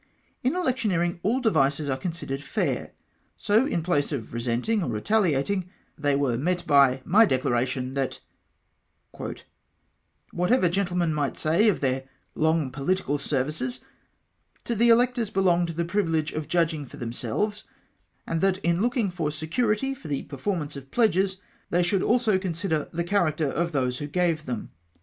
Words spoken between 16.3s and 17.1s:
of judging for